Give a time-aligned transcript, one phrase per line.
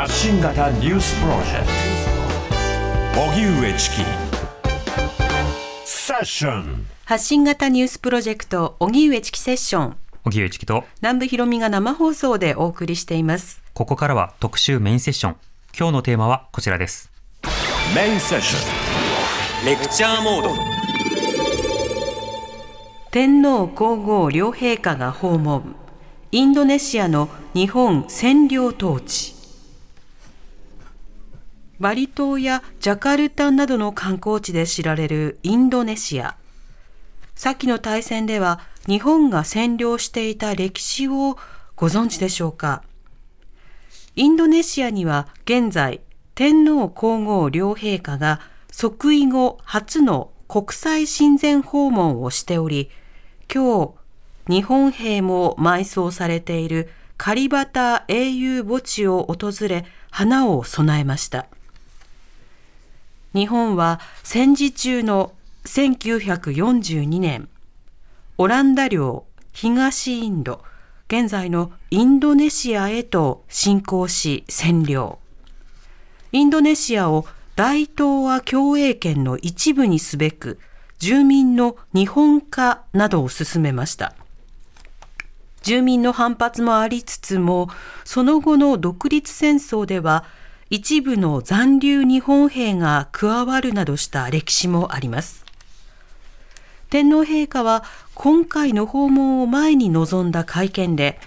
[0.00, 1.66] 発信型ニュースプロジェク
[3.12, 3.20] ト。
[3.20, 3.96] 荻上チキ
[5.84, 9.96] セッション発信型ニュースプロジェクト荻上チキセッション。
[10.24, 10.84] 荻上チキと。
[11.02, 13.62] 南部ひろみが生放送でお送りしています。
[13.74, 15.36] ここからは特集メインセッション。
[15.78, 17.12] 今日のテーマはこちらです。
[17.94, 19.66] メインセッション。
[19.66, 20.48] レクチャーモード。
[23.10, 25.76] 天皇皇后両陛下が訪問。
[26.32, 29.38] インドネシアの日本占領統治
[31.80, 36.36] バリ島やジャカルタなどの観光地で知られるインドネシア。
[37.34, 41.38] 先の大戦では日本が占領していた歴史を
[41.76, 42.82] ご存知でしょうか。
[44.14, 46.00] インドネシアには現在
[46.34, 52.90] 天皇皇后両陛下が即位後初の国際親善訪問をしており
[53.52, 53.94] 今
[54.48, 61.46] 日日本兵も埋葬されているカリバタ英雄墓地を訪れ花を供えました。
[63.34, 65.32] 日本は戦時中の
[65.64, 67.48] 1942年
[68.38, 70.64] オランダ領東インド
[71.06, 75.18] 現在のインドネシアへと侵攻し占領。
[76.32, 80.58] インドネシアを大東亜共栄圏の一部にすべく
[80.98, 84.14] 住民の日本化などを進めました。
[85.62, 87.68] 住民の反発もありつつも
[88.04, 90.24] その後の独立戦争では
[90.70, 95.44] 一部の残留日本兵が加わるなどした歴史もあります。
[96.90, 97.82] 天皇陛下は
[98.14, 101.18] 今回の訪問を前に臨んだ会見で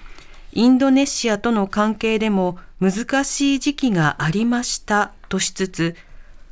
[0.53, 5.95] インドネシアとの関係でも難しい時期がありましたとしつつ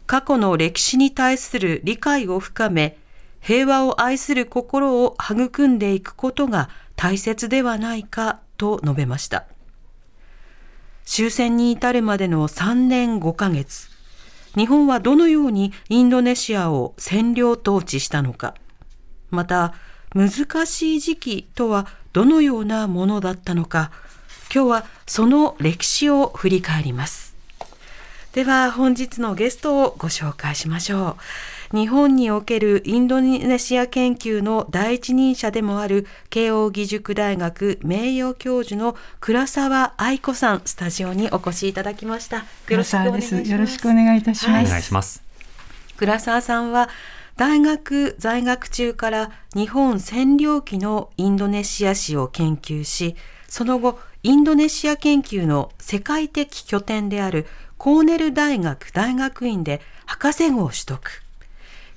[0.06, 2.98] 過去の歴史に対する理解を深め
[3.40, 9.51] 平和を愛する心を育んでいくことが大切ではないかと述べました。
[11.14, 13.90] 終戦に至るまでの3年5ヶ月。
[14.56, 18.56] 日本はどのようにインドネシアを占領統治したのか。
[19.30, 19.74] また
[20.16, 23.92] 難しい時期とはどのようなものだったのか。
[24.56, 27.36] 今日はその歴史を振り返ります。
[28.32, 31.16] では本日のゲストをご紹介しましょう。
[31.74, 42.38] 日本におけるインドネシア研究の第一人者でもある慶應義塾大学名誉教授の倉沢愛子さんスタジオにお越しいただきました。
[42.38, 43.52] よろしくお願いします。
[43.52, 45.24] よろしくお願いいたします、はい、お願いします。
[45.98, 46.90] 倉沢さんは
[47.38, 53.16] 大学在学中から日本占領期のインドネシア史を研究し
[53.48, 57.46] その後インドネシア研究の世界的拠点である
[57.78, 61.24] コーネル大学大学院で博士号を取得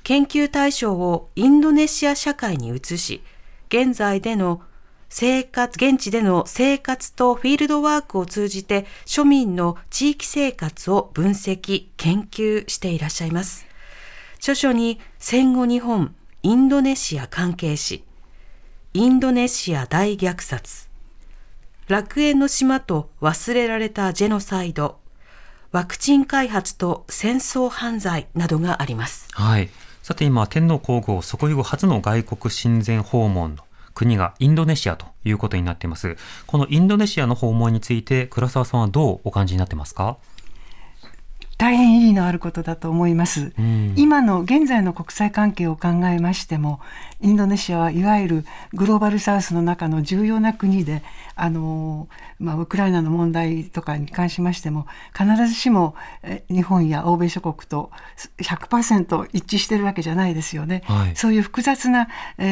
[0.04, 3.22] 研究対象をインドネシア社会に移し
[3.68, 4.62] 現在での
[5.08, 13.64] 生活、現地での生活とフィールドワークを通じて庶民の地域生活を分析、研究していらっしゃいます。
[14.38, 18.02] 著書に戦後日本、インドネシア関係史、
[18.92, 20.88] インドネシア大虐殺、
[21.86, 24.98] 楽園の島と忘れられたジェノサイド、
[25.70, 29.28] ワクチン開発と戦争犯罪などがあります。
[29.32, 29.70] はい。
[30.04, 36.18] さて今、天皇皇后即位後初の外国親善訪問の国がインドネシアということになっています。
[36.46, 40.18] このインドネシアの訪問について、倉沢さんはどうお感じになってますか？
[41.56, 46.80] 大変意義のあることだと思います、うん、今の現在の国際関係を考えましても
[47.20, 51.02] インドネシアはいわゆるグローバルサウスの中の重要な国で
[51.36, 55.94] あの、まあ、ウクライナの問題とかに関しましても必ずしも
[56.50, 57.90] 日本や欧米諸国と
[58.38, 62.08] 100%一致してるわけじゃないですよね、はい、そういう複雑な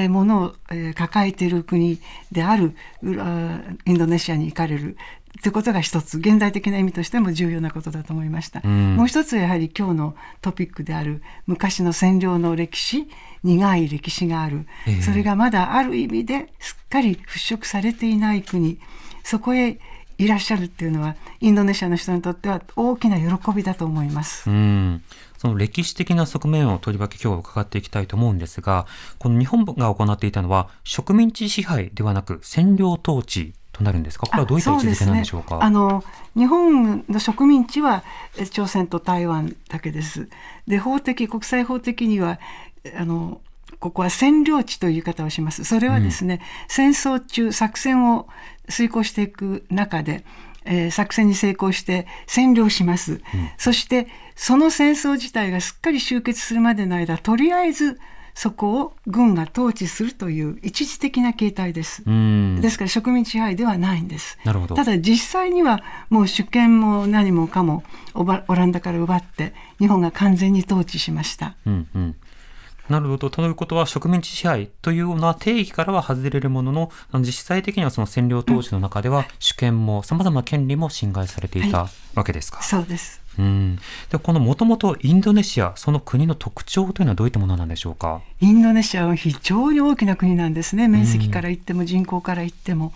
[0.09, 0.55] ものを
[0.95, 1.99] 抱えている国
[2.31, 4.97] であるインドネシアに行かれる
[5.41, 13.09] ということが一つ現代的な意味としても重要なことだと思いました、うん、もう一つやはり今日のトピックである昔の占領の歴史
[13.43, 18.79] 苦い歴史がある、えー、それがまだある意味ですっかり払拭されていない国
[19.25, 19.79] そこへ
[20.19, 24.49] いらっしゃるっていうのはインドネシアの人にとっては大きな喜びだと思います。
[24.49, 25.03] うん。
[25.39, 28.87] その歴史的な側面をとりわけ今日は伺っていきたいと思うんですが、
[29.19, 34.27] この日本が行っていたのは植民地支配ではなく占領統治となるんですか？
[34.27, 35.57] これはどういった位置づけなんでしょうか？
[35.57, 36.05] うね、あの
[36.37, 38.05] 日本の植民地は
[38.51, 40.29] 朝鮮と台湾だけです。
[40.67, 42.39] で法的国際法的には
[42.97, 43.41] あの
[43.81, 45.65] ここは占領地という言い方をします。
[45.65, 48.29] それはですね、うん、戦争中作戦を
[48.69, 50.25] 遂行していく中で。
[50.65, 53.21] えー、作戦に成功して占領します、うん、
[53.59, 54.07] そして
[54.37, 57.99] その戦争自体がすっかり終結するまでの間とりあえず
[58.35, 62.03] そこを軍が統治するという一時的な形態です。
[62.05, 64.39] ですから植民地支配ではないんです。
[64.45, 67.85] なるほどただ実際にはもう主権も何もかも
[68.15, 71.55] オランダから奪って日本が完全に統治しました。
[71.67, 72.17] うんうん
[72.89, 73.31] なるほど。
[73.31, 76.91] ということは、植民地支配というような定義からは外れるものの、
[77.21, 82.59] 実際的にはその占領当時の中では、主権も様々な権利も侵害されていたわけですか。
[82.59, 83.22] はい、そうです。
[83.39, 83.79] うん、
[84.11, 88.21] でこのもともとインドネシア、その国の特徴というのはどういったものなんでしょうか？
[88.41, 92.93] インドネシアは非常に大きな国なんですね、面積から言っても人口から言っても。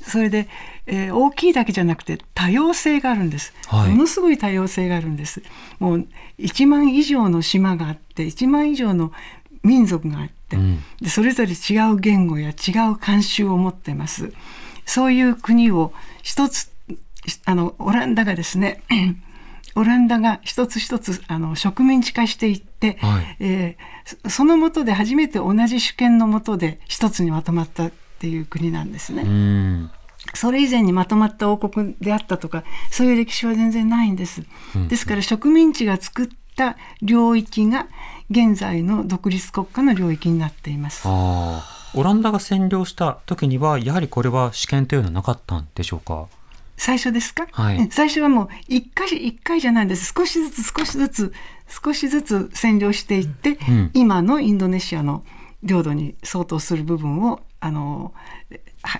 [0.00, 0.48] それで、
[0.86, 5.42] えー、大きいだけじゃなくて多様性があるんです、はい、ものすごい多様性があるんです。
[5.80, 6.06] もう
[6.38, 9.12] 1万以上の島があって1万以上の
[9.62, 12.54] 民族があって、うん、でそれぞれ違う言語や違う
[12.94, 14.32] 慣習を持ってます。
[14.86, 15.92] そういう国を
[16.22, 16.70] 一つ
[17.44, 18.82] あのオランダがですね
[19.74, 29.90] オランダが一つ一つあの植民地化していって、はい、えー、そのもとで初めて同じ主権のもとで一つにまとまったっていう国なんですね。
[30.34, 34.42] それ以前にまとまった王国であったとかそういう歴史は全然ないんです。
[34.88, 37.86] ですから植民地が作った領域が
[38.30, 41.06] 現在の独立国家の領域になっています。
[41.06, 46.26] オランダが占領した時にはやはりこれは主権というのはなかったんでしょうか？
[46.78, 50.14] 最初ですか、はい、最初はもう一回一回じゃないんです。
[50.16, 51.32] 少しずつ少しずつ
[51.84, 55.24] 少しずつ占領していって、うん、今のインドネシアの
[55.62, 58.14] 領土に相当する部分をあの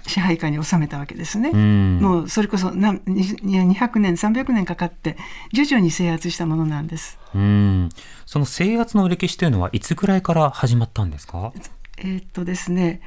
[0.06, 1.52] 支配下に収めたわけですね。
[1.52, 5.16] もうそれこそな200年300年かかって
[5.52, 7.18] 徐々に制圧したものなんです。
[7.34, 7.88] うん。
[8.26, 11.52] その制圧の歴史というのはいつぐらいから始まったんですか？
[11.98, 13.00] えー、っとですね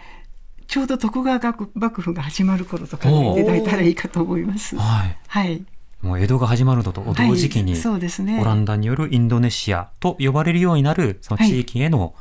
[0.72, 1.38] ちょうど徳川
[1.74, 4.78] 幕府が始まる頃とかいただいたらいいかと思います。
[4.78, 5.66] はい、はい。
[6.02, 12.16] もう江戸が始まるのと同時期に、そうですね、オランダによるインドネシアと呼ばれるようになるその地域への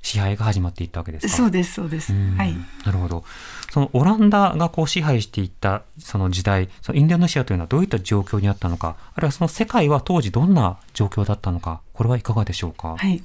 [0.00, 2.54] 支配が始まっていったわけですか、そうですそうです、はい、
[2.86, 3.24] なるほど。
[3.72, 12.94] そのオランダがこう支配していったその時代そのインドネシアというのはどういった状況にあったのかあるいはその世界は当時どんな状況だったのかこれはいかがでしょうか？
[12.96, 13.24] はい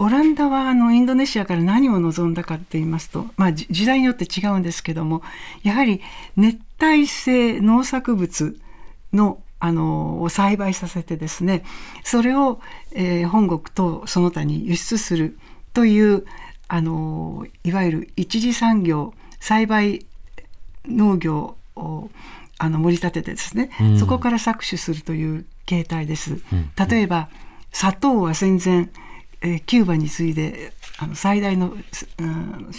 [0.00, 5.22] オランダはあのインドネシアから何を望んだかって言いますと、まあ、時代によって違うんですけども
[5.62, 6.00] やはり
[6.36, 8.56] 熱帯性農作物
[9.12, 11.64] のあのを栽培させてですね
[12.04, 12.60] それを、
[12.92, 15.36] えー、本国とその他に輸出する
[15.74, 16.24] という
[16.68, 20.06] あのいわゆる一次産業栽培
[20.86, 22.08] 農業を
[22.58, 26.40] あの盛り立ててですね、うん、そこから搾取するという形態です。
[26.52, 27.28] うん、例えば
[27.72, 28.88] 砂糖は戦前
[29.40, 31.74] えー、キューバに次いであの最大の、
[32.18, 32.70] うん、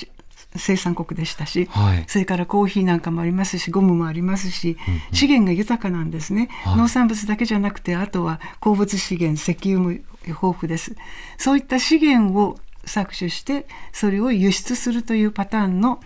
[0.56, 9.91] 生産国でしたし、はい、それからコーヒーなんかもありますしゴムもありますし、うんうん、資源が豊かなんですね、はい、農産物だけじゃなくてあとは鉱物資源石油も
[10.25, 10.95] 豊富です。
[11.38, 16.01] そういった資源を搾取してそれを輸出するというパターンの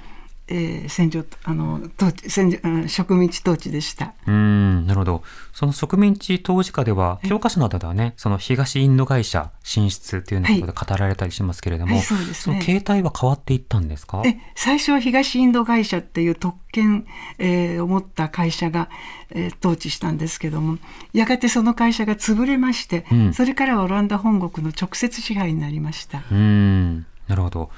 [0.48, 4.14] えー、戦場あの統治戦植民地統治でした。
[4.28, 5.24] うんなるほど。
[5.54, 14.22] その植民地統治下では教科書などではねその東インド会社進出というようなことで語られたりしますけれども、はいはい、そうですね、その形態は変わっていったんですか？
[14.26, 17.06] え最初は東インド会社っていう特権、
[17.38, 18.90] えー、を持った会社が、
[19.30, 20.78] えー、統治したんですけども
[21.14, 26.24] やがてその会社が潰れまして、うん、それからはオランダ本国の直接支配になりました。
[26.32, 27.72] うんなるほど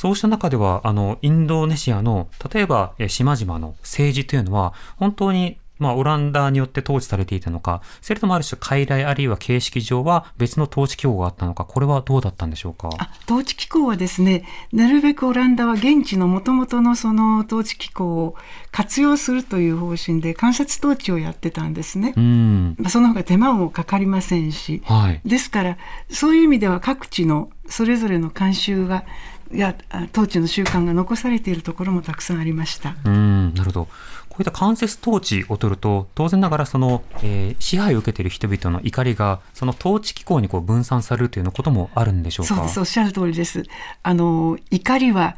[0.00, 12.90] そうした中では、あの、インドネシアの、例えば、え島々の政治というのは、本当にまあ、オランダによって統治されていたのか、それともある種、傀儡あるいは形式上は別の統治機構があったのか、これはどうだったんでしょうか？
[13.24, 18.36] 統治機構はですね、なるべくオランダは現地のもともとのその統治機構を
[18.70, 22.12] 活用するという方針で間接統治をやってたんですね。
[22.14, 25.78] うんまあ、その方が手間もかかりませんし、はい、ですから、
[26.10, 29.04] そういう意味では各地のそれぞれの慣習が
[29.52, 29.74] や
[30.12, 32.94] 統治の習慣が残されているところもたくさんありました。
[33.04, 33.88] うんなるほど
[34.28, 42.54] こういった間接統治を取ると当然ながらその、えー、支配を受けている人々の怒りがその統治機構にこう分散されるというようなこともあるんでしょうか？
[42.54, 43.64] そうですおっしゃる通りです。
[44.04, 45.36] あの怒りは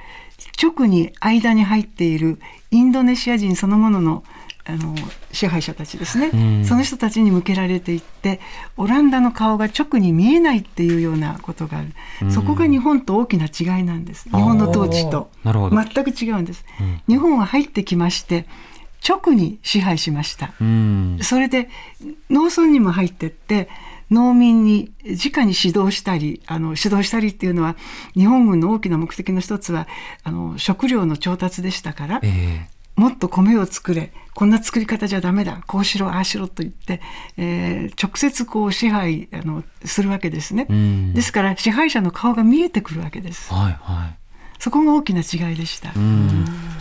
[0.63, 2.39] 直に間に入っている
[2.71, 4.25] インドネシア人そのものの
[4.65, 4.95] あの
[5.33, 8.41] 支配者たちですね、うん、その人たちに向けられていって
[8.77, 11.89] オランダの顔が直に見えないっていうようなことがある、
[12.23, 14.29] うん、そこが日本と大きな違いなんです。
[14.29, 15.31] 日本の統治と。
[15.45, 18.47] 全く違うんです、うん、日本は入ってきまして
[19.07, 20.53] 直に支配しました、
[21.23, 21.69] それで
[22.31, 23.69] 農村にも入ってって
[24.13, 27.77] 農民に直に指導したりあの指導したりっていうのは
[28.15, 29.89] 日本軍の大きな目的の一つは
[30.23, 34.13] あの食料の調達でしたから、えーもっと米を作れ。
[34.35, 35.63] こんな作り方じゃダメだ。
[35.67, 37.01] こうしろああしろと言って、
[37.37, 40.67] えー、直接こう支配あのするわけですね、
[41.15, 43.53] ですから支配者の顔が見えてくるわけです。
[43.53, 44.17] はいはい。
[44.59, 45.93] そこが大きな違いでした。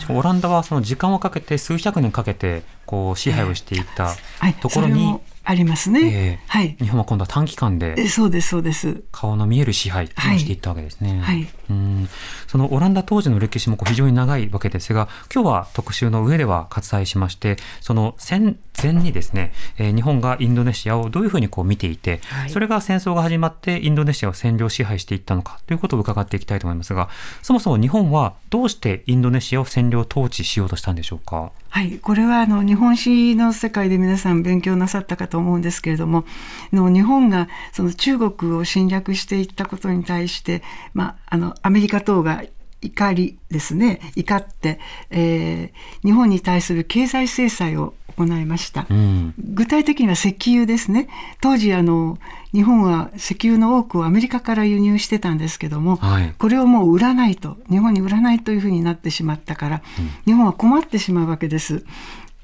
[0.08, 4.14] オランダはその時間をかけて数百年かけてこう支配をしていった
[4.60, 6.76] ところに、はい、ありますね、えー、はい。
[6.78, 9.02] 日本は今度は短期間で、そうですそうです。
[9.10, 10.08] 顔の見える支配を
[10.38, 11.20] していったわけですね。
[11.20, 11.48] はい。
[11.70, 12.08] うん
[12.46, 27.08] そのオランダ当時の歴史も非常に長いわけですが、今日は特集の上では割愛しまして、その戦前にですね、えー、日本がインドネシアをどういうふうにこう見ていて、はい、それが戦争が始まってインドネシアを占領支配していったのかということを伺っていきたいと思いますが、
[27.42, 31.52] そもそも日本はどうしてインドネシアを占領統治しようとしたんでしょうか？
[31.70, 36.24] はい、これはあの日本史の世界で皆さん勉強なさったかと思うんですけれども
[36.72, 40.62] の日本がその中国を侵略していったことに対して、
[40.92, 42.44] まあ、あのアメリカ等が
[42.82, 44.78] 怒りですね怒って、
[45.10, 51.08] えー、日本に対する経済制裁を行いました、うん、具体的には石油ですね。
[51.40, 52.18] 当時あの
[52.52, 61.86] 日本は石油の多くをアメリカから輸入してたんですけども、はい、これをもう売らないと日本に売らないというふうになってしまったから、うん、日本は困ってしまうわけです。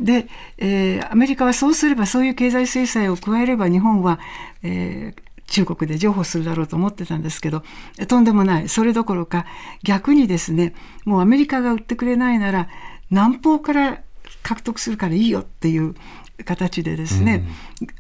[0.00, 0.28] で、
[0.58, 4.20] えー、アメリカはそうすればそういう経済制裁を加えれば日本は、
[4.62, 7.62] えー、中国で譲歩するだろうと思ってたんですけど
[8.06, 8.68] とんでもない。
[8.68, 9.46] それどころか
[9.82, 10.74] 逆にですね
[11.04, 12.68] もうアメリカが売ってくれないなら
[13.10, 14.02] 南方から
[14.42, 15.94] 獲得するからいいよっていう
[16.44, 17.44] 形でですね、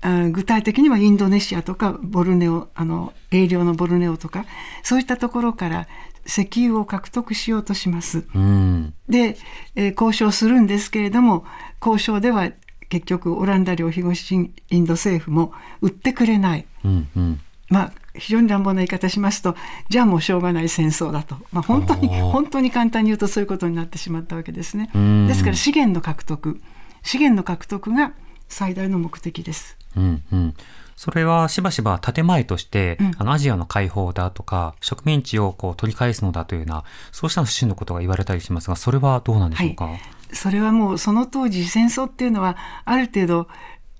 [0.04, 4.44] うん、具体的にはインドネシアとかボルネオあの営領のボルネオとか
[4.82, 5.88] そういったところから
[6.26, 8.24] 石油を獲得しようとします。
[8.34, 9.38] うん、で、
[9.74, 11.44] えー、交渉するんですけれども
[11.80, 12.50] 交渉では
[12.88, 16.66] 結局オランダ領東インド政府も売ってくれない。
[16.84, 19.54] うんうん、まあ非常に乱暴な言い方しますと
[19.88, 24.90] じゃあもうしょうがない戦争だと、まあ、本当に本当に簡単に言うとそういうことになってしまったわけですね。
[25.28, 26.60] ですから資源の獲得。
[27.02, 28.12] 資源の獲得が
[28.48, 29.76] 最大の目的です。
[29.96, 30.54] うんうん。
[30.96, 40.00] それはしばしば建前として、うん、あのアジアの解放だとか植民地をこう取り返すのだというようなそうした趣旨のことが言われたりしますがそれはどうなんでしょうか、はい、
[40.32, 43.48] それはもうその当時戦争っていうのはある程度、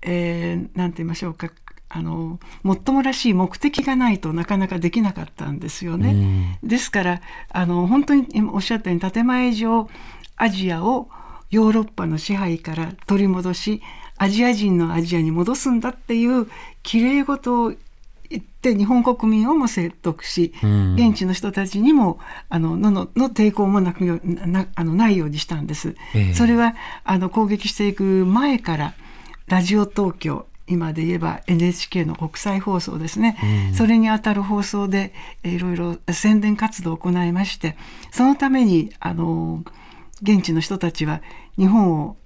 [0.01, 1.49] えー、なんて言いましょうか
[1.91, 6.59] あのもっともらしい目的がないとなかなかできなかったんですよね。
[6.63, 9.89] ですからあの本当におっしゃったように建前上
[10.37, 11.09] アジアを
[11.49, 13.81] ヨーロッパの支配から取り戻し
[14.17, 16.47] アジア人のアジアに戻すんだっていう
[16.83, 17.77] きれい事を言
[18.59, 25.95] って日本国民をも説得し、現地の人たちにもあのののの抵抗もなくなあのないようにしたんです。
[26.13, 26.75] えー、それは
[27.05, 28.93] あの攻撃していく前から
[29.47, 33.37] ラジオ東京今で言えば NHK の国際放送ですね、
[33.71, 35.13] うん、それにあたる放送で
[35.43, 37.75] いろいろ宣伝活動を行いまして
[38.11, 39.63] そのためにあの
[40.21, 41.21] 現地の人たちは
[41.57, 42.17] 日本を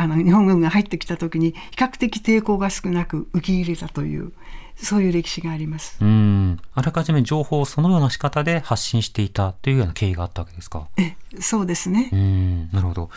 [0.00, 4.32] あの日本軍が入ってきた時に比較的抵抗が少なく受け入れたという
[4.76, 5.98] そういう歴史があります。
[6.00, 6.58] うん。
[6.74, 10.88] あらかじめ情報をそのような仕方で発信していたというような経緯があったわけですか？
[10.96, 12.08] え、そうですね。
[12.12, 13.10] うん、なるほど。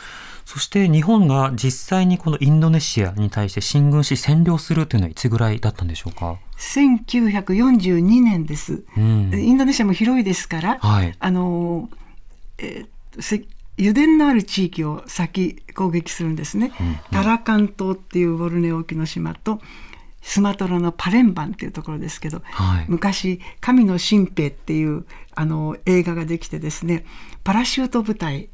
[0.43, 8.83] そして日本が実際にこのインドネシアに対して進軍し占領するというのはいつぐらいだったんでしょうか？1942年です。
[8.97, 11.89] うん、インドネシアも広いですから、はい、あの、
[12.57, 13.21] えー、
[13.77, 16.71] 油田のある地域を先攻撃するんですね。
[16.79, 19.61] うんうん、タラカン島っていうボルネオ沖の島と
[20.21, 27.05] スマトラのパレンバンっていうところですけど、はい、昔「神の神兵」っていうあの映画ができてですね
[27.43, 28.47] パラシュート部隊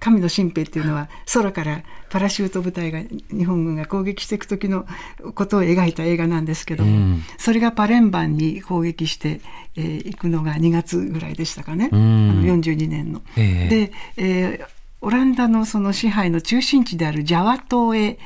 [0.00, 3.00] 神の神兵っていうのは空からパラシュート部隊が
[3.30, 4.86] 日本軍が攻撃していく時の
[5.34, 9.40] ことを描いた映画なんですけども、うん、それがパレンバンに攻撃してい、
[9.76, 13.22] えー、くのが2月ぐらいでしたかね、うん、あの42年の。
[13.36, 18.18] えー、で、えーオランダのその支配の中心地であるジャワ島へ、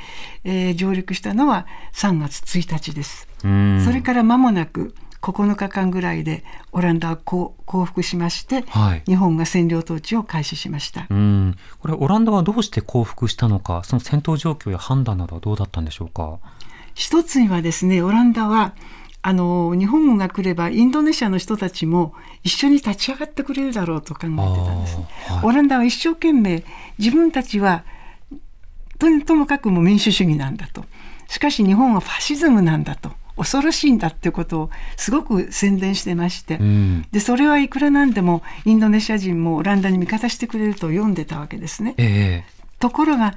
[0.45, 3.29] えー、上陸したのは3月1日です。
[3.43, 11.07] それから間もなく9日間ぐらいでオランダは降伏しまして、はい、日本が占領統治を開始しました。
[11.09, 11.57] うん。
[11.79, 16.39] これオランダはどうして降伏したのかその戦闘状況や判断などはどうだったんでしょうか？
[16.95, 18.75] 一つにはですねオランダは
[19.23, 26.65] あの日本軍が来ればインドネシアの人たちも一緒に立ち上がってくれるだろうと考えてたんです、ねはい、オランダは一生懸命
[26.99, 27.85] 自分たちは
[28.99, 30.85] とともかくも民主主義なんだと。
[31.29, 41.95] しかし日本はファシズムなんだと恐ろしいんだっていうことをすごく宣伝してまして、うん、でそれはいくらなんでもインドネシア人もオランダに味方してくれると読んでたわけですね。
[41.99, 43.35] えー、ところが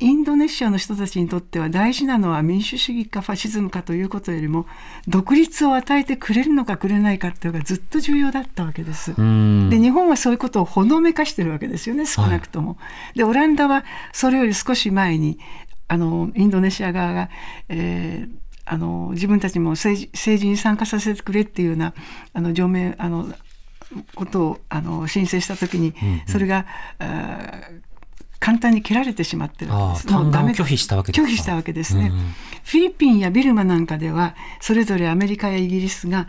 [0.00, 4.66] インドネシアの人たちにとっては大事なのは民主主義かファシズムかということよりも
[5.06, 9.14] 独立を与えてくれるのかくれないかっていうのがずっと重要だったわけです。
[9.14, 12.70] で日本はそういうことをほのめかしてるわけですよね少なくとも。
[12.70, 12.76] は
[13.14, 15.38] い、でオランダはそれより少し前に
[15.86, 17.30] あのインドネシア側が、
[17.68, 21.94] えー、あの自分たちも政治政治に参加させてくれっていうような
[22.32, 23.32] あの上面あの
[24.14, 25.94] ことをあの申請した時に、
[26.26, 26.66] それが、
[28.44, 30.12] 簡単に蹴られてしまってるわけです。
[30.14, 32.18] もうダメ拒否したわけです拒否したわけですね、うん、
[32.62, 36.28] フィリピンやビルマなんかではそれぞれアメリカやイギリスが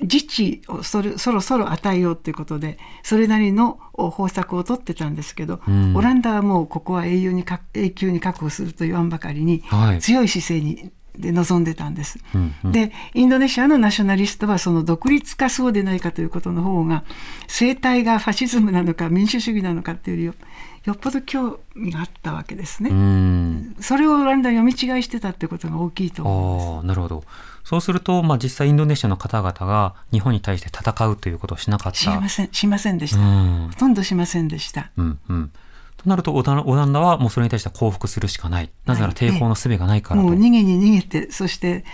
[0.00, 7.44] 自治をそろそろ与えようということでそれなりの方策を取ってたんですけど、うん、オランダはもうここは永遠に
[7.74, 17.04] 永久に確保すると言わんばかりに、はい、強い姿勢にで臨んでたんです、うんうん、でインドネシアのナショナリストはその独立かそうでないかということの方が
[17.48, 20.38] 生態がファシズムなのか民主主義なのかっていうより
[20.84, 22.90] よっぽど興味があったわけですね。
[23.80, 26.86] それをオランダ読み違いしてたってことが大きいと思います。
[26.86, 27.24] なるほど。
[27.64, 31.98] そうすると、まあ、実際インドネシアの方々が日本に対して戦うということをしなかった。
[31.98, 33.18] しません、しませんでした。
[33.20, 34.90] ほとんどしませんでした。
[34.96, 35.52] うんうん。
[36.02, 38.70] となるとオランダはもうそれに対して降伏するしかない。
[38.86, 41.84] なぜなら抵抗の術がないからと、もう逃げに逃げて、そして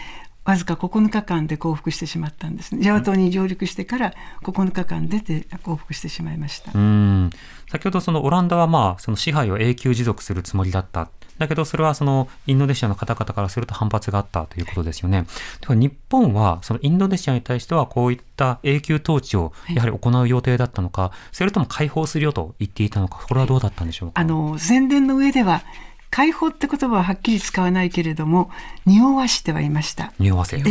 [0.44, 6.70] わずか9日間で降伏してしまったんです、ね、ジャワ島に上陸してから9日間出て降伏してしまいました。
[6.72, 7.30] うん。
[7.68, 15.26] 先ほどそのオランダはまあその支配を永久持続するつもりだっただけどそれはそのインドネシアの方々からすると反発があったということですよね。
[15.60, 24.20] では日本はそのインドネシアに対してはこういった永久統治をやはり行う予定だったのか、はい、それとも解放するよと言っていたのか、これはどうだったんでしょうか？
[24.20, 25.62] あの宣伝の上では
[26.08, 28.50] 解放って言葉ははっきり使わないけれども
[28.86, 30.12] 匂わしてはいました。
[30.18, 30.64] 匂わせる。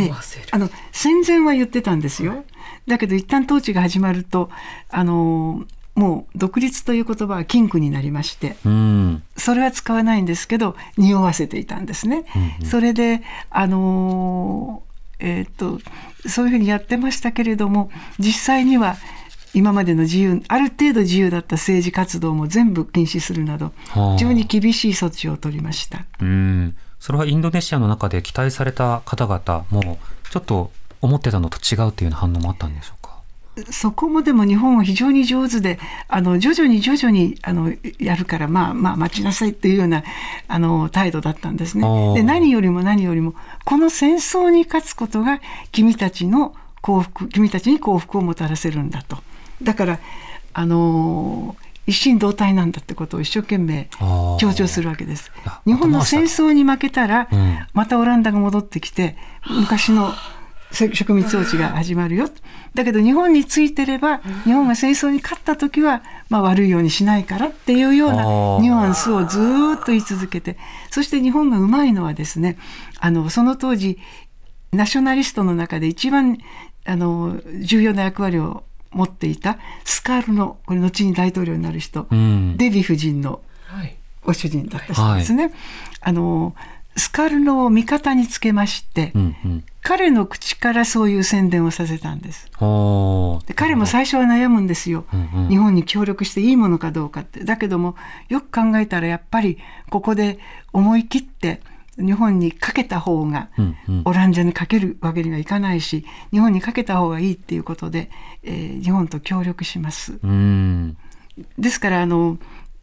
[0.50, 2.44] あの戦前は言ってたんですよ、
[2.86, 4.50] だけど一旦統治が始まると
[4.88, 5.64] あの
[5.96, 12.24] もう独立という言葉は禁句になりまして、うん、それは使わないんですけど匂わせていたんですね。
[12.36, 14.82] うんうん、それであの
[15.18, 15.80] えー、っと
[16.28, 18.96] そういうふうにやってましたけれども実際には
[19.54, 23.72] 今までの自由ある程度自由だった政治活動も全部禁止するなど
[24.16, 26.04] 非常に厳しい措置を取りました。
[26.20, 26.76] うん。
[27.00, 29.98] それはインドネシアの中で期待された方々も
[30.30, 32.95] ちょっと思ってたのと違うというような反応もあったんでしょうか？
[33.70, 40.04] そこもでも日本は非常に上手であの徐々に徐々にあのやるからまあまあ待ちなさいっていうような
[40.46, 42.14] あの態度だったんですね。
[42.14, 45.40] で何よりも何よりもこの戦争に勝つことが
[45.72, 49.18] 君たちの幸福君たちに幸福をもたらせるんだと。
[49.62, 50.00] だから
[50.52, 53.88] あの一心同体なんだってことを一生懸命
[54.38, 55.30] 強調するわけです。
[55.64, 57.28] 日本の戦争に負けたら、
[57.72, 59.16] またオランダが戻ってきて
[59.48, 60.12] 昔の
[60.72, 62.28] 植民統治が始まるよ。
[62.74, 68.22] だけど日本についてれば日本が戦争に勝った時は、まあ、悪いようにしないからっていうような
[68.60, 70.58] ニュアンスをずっと言い続けて
[70.90, 72.58] そして日本がうまいのはですね
[73.00, 73.98] あのその当時
[74.72, 76.38] ナショナリストの中で一番
[76.84, 83.40] あの重要な役割を持っていたスカールのこれ後に大統領になる人、うん、デヴィ夫人の
[84.22, 85.44] ご主人だった人ですね。
[85.44, 85.52] はい、
[86.00, 86.54] あの
[86.96, 92.46] スカルノを味方につけまして、うんうん、彼の口からそういう宣伝をさせたんです。
[92.46, 97.44] で彼も最初は悩むんですよ、うんうん、日本に協力していいものかどうかって。
[97.44, 97.96] だけども
[98.28, 99.58] よく考えたらやっぱり
[99.90, 100.38] ここで
[100.72, 101.60] 思い切って
[101.98, 103.48] 日本にかけた方が、
[104.04, 108.10] オランダにかけるわけにはいかないし日本にかけた方がいいっていうことで、
[108.42, 110.18] えー、日本と協力します。
[111.58, 112.38] ですからあの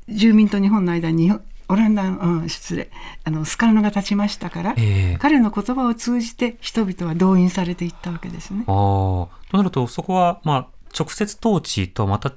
[0.09, 1.31] 住民と日本の間に
[1.67, 2.89] オランダ、うん、失礼。
[3.23, 8.63] あのスカルノが立ちましたから、えー、彼の言葉を通じて人々は動員されていったわけですね。
[8.63, 12.33] あとなるとそこは、まあ、直接統治とまた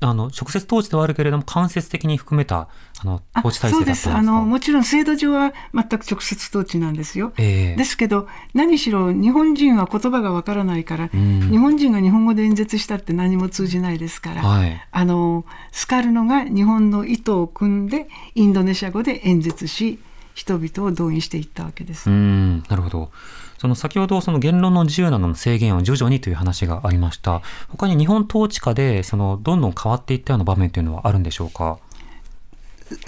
[0.00, 19.98] あの直接統治ではあるけれども間接的に含めたあの統治体制だったあのもちろん制度上は全く直接統治なんですよ、えー、ですけど何しろ日本人は言葉がわからないから、うん、日本人が日本語で演説したって何も通じないですから、はい、あのスカルノが日本の意図を組んでインドネシア語で演説し
[20.34, 22.10] 人々を動員していったわけです。
[22.10, 22.62] うん。
[22.68, 23.10] なるほど。
[23.58, 27.40] その先ほどその言論の自由などの制限を徐々にという話がありました。
[27.70, 31.78] 他に日本統治下でそのどんどん変わっていったような場面というのはあるんでしょうか？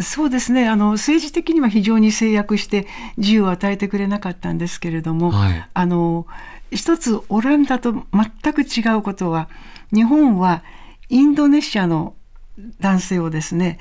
[0.01, 0.69] そうですね。
[0.69, 2.87] あの政治的には非常に制約して
[3.17, 6.27] 自由を与えてくれなかったんですけれども、はい、あの
[6.71, 9.49] 一つオランダと全く違うことは
[9.95, 10.63] 日本は
[11.09, 12.15] インドネシアの
[12.81, 13.79] 男性をですね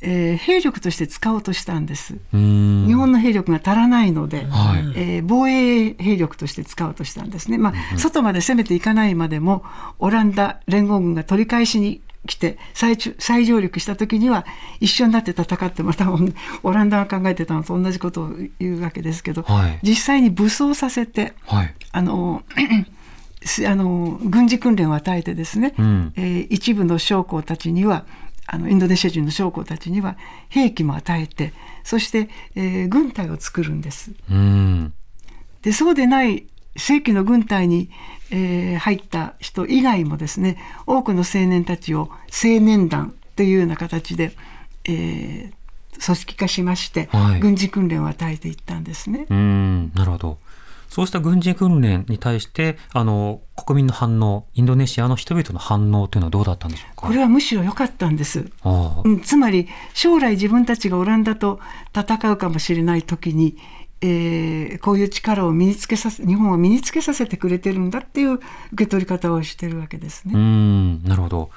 [0.00, 2.18] えー、兵力として使おうとしたんです。
[2.32, 7.58] 日本の兵力が足らないので、はい、えー、防衛兵力として使おうとしたんですね。
[7.58, 9.64] まあ、外まで攻めていかないまでも、
[9.98, 14.44] オランダ連合軍が取り返しに来て再再上陸した時には
[14.80, 16.10] 一緒になって戦ってまた
[16.62, 22.42] オランダが考えてたのと同じことを言うわけですけど、はい、実際に武装させて、はい、あの
[23.66, 28.04] あの軍事訓練を与えてですね、うん、えー、一部の将校たちには
[28.46, 30.16] あのインドネシア人の将校たちには
[30.48, 31.52] 兵器も与えて
[31.84, 34.12] そして、えー、軍隊を作るんです。
[34.30, 34.92] うん、
[35.62, 36.46] でそうでない
[36.78, 37.90] 正規の軍隊に、
[38.30, 44.32] えー、入った人以外もですね多くの青年たちを青年団というような形で、
[44.84, 49.26] えー、組織化しまして、はい、軍事訓練を与えていったんですね。
[49.28, 50.38] うんなるほど。
[50.88, 57.08] そうした軍事訓練に対してあの国民の反応インドネシアの人々の反応というのはどうだったんでしょうか？
[57.08, 58.50] これはむしろ良かったんです、
[59.04, 61.60] うん、つまり将来自分たちがオランダと
[61.94, 63.58] 戦うかもしれない時に
[64.00, 68.42] えー、こういう力を身につけさせ日本は身につけさせてくれてるんだっていう受
[68.76, 70.34] け取り方をしてるわけですね。
[70.34, 71.50] うんなるほど。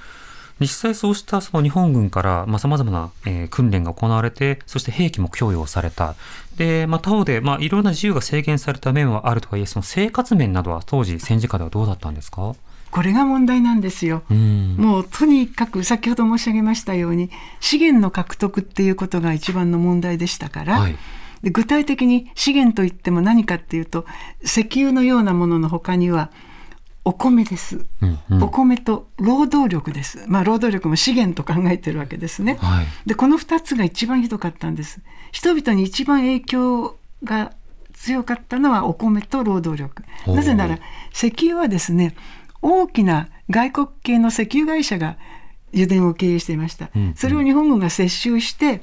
[0.59, 6.15] 実際そうしたその日本軍からさまざ、まな、えー、訓練が行われてそして兵器も供与された。
[6.55, 12.55] で、まあ、他方で、まあ、いろんな自由が制限された面はあるとはいえその生活面などは当時戦時下ではどうだったんですか？
[12.91, 20.95] これが問題なんですよ、うん、もうとにかく先ほど申し上げましたように資源の獲得っていうことが一番の問題でしたから、はい
[21.43, 24.05] で具体的に資源といっても何かっていうと
[24.43, 26.31] 石油のようなものの他には
[27.03, 35.01] お米です、うんうん、お米と労働力です、まあ、労働力も資源と考えてるわけですね、はい、でこの2つが一番ひどかったんです。
[35.31, 37.53] 人々に一番影響が
[37.93, 40.03] 強かったのはお米と労働力。
[40.27, 40.79] なぜなら
[41.13, 42.15] 石油はですね
[42.61, 45.17] 大きな外国系の石油会社が
[45.73, 48.81] 油田を経営していました、うんうん、それを日本軍が接収して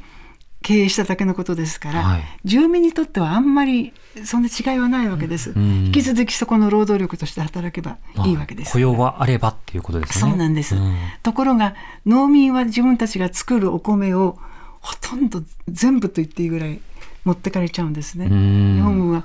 [0.69, 3.95] 経営しただけのことですから、はい、住民にとってはあんまり
[4.27, 8.75] そんな違いはないわけです、うん、引き続きそこの労働力として働けばいいわけです。
[8.75, 10.31] 雇用はあればっていうことですね。
[10.31, 14.37] そうなんです、うん、ところが農民は自分たちが作るお米を
[14.83, 16.81] ほとんど全部と言っていいぐらい
[17.25, 19.25] 持ってかれちゃうんですね、うん、日本は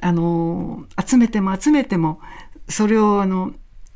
[0.00, 2.20] あの集めても集めても
[2.68, 3.52] それをあの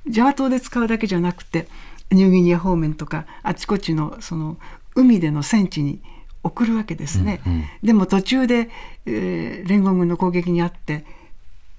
[0.08, 1.68] ジャワ島で使うだけじゃなくて
[2.10, 4.56] ニューギニア方面とかあちこちのその
[4.96, 6.00] 海での戦地に
[6.48, 7.40] 送るわけですね。
[7.46, 8.68] うんうん、でも途中で、
[9.06, 11.04] えー、連合軍の攻撃にあって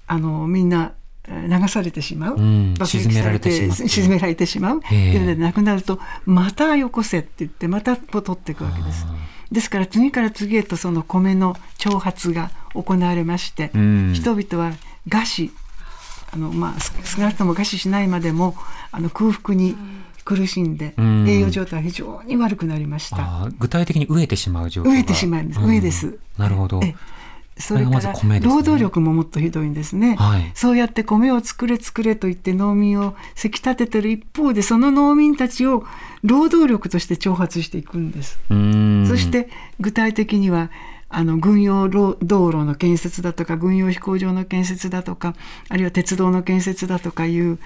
[0.06, 0.94] あのみんな
[1.28, 4.78] 流されてしまう、うん、沈められてしまう沈められてしまう。
[4.78, 9.06] っていうのでなくなるとまたよこせって言ってまた取っていくわけです。
[9.52, 14.72] ですから次から次へとその米の挑発が行われまして、うん、人々は
[15.08, 15.50] 餓死
[16.32, 18.54] あの、まあ、少なくとも餓死しないまでも
[18.92, 19.76] あの空腹に
[20.30, 23.48] 苦しんで、栄養状態は非常に悪くなりました。
[23.58, 25.48] 具体的に飢えてしまう状況飢えてしまうん。
[25.48, 25.60] です。
[25.60, 26.18] 飢えです。
[26.38, 26.80] なるほど。
[27.58, 35.84] それから労働力ももっとひどいんですね、はい、そうやって米を作れ作れと言って農民をせき立ててる一方でその農民たちを
[36.22, 38.40] 労働力として挑発していくんです。
[38.48, 40.70] そして具体的には
[41.10, 45.34] あの軍用道路の建設だとか軍用飛行場の建設だとか
[45.68, 47.58] あるいは鉄道の建設だとかいう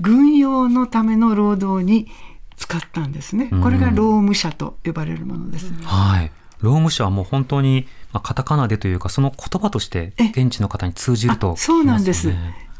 [0.00, 2.08] 軍用のための労働に
[2.56, 3.50] 使ったんですね。
[3.62, 5.72] これが労務者と呼ばれるものです。
[5.82, 6.30] はい。
[6.60, 12.32] 労務者はもう本当に、まあ、カタカナでというかその言葉として現地の方に通じると、ね、そうなんです。